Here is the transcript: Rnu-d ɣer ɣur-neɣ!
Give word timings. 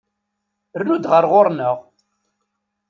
Rnu-d 0.79 1.05
ɣer 1.11 1.23
ɣur-neɣ! 1.31 1.77